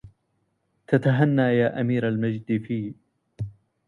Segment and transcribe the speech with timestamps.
[0.87, 2.93] تتهنى يا أمير المجد في